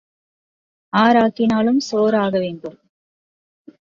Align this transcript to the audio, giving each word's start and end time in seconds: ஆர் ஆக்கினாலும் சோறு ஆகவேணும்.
ஆர் 0.93 1.15
ஆக்கினாலும் 1.15 1.77
சோறு 1.79 2.17
ஆகவேணும். 2.17 2.79